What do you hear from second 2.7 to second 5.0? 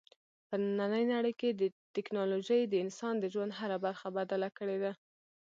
انسان د ژوند هره برخه بدله کړې ده.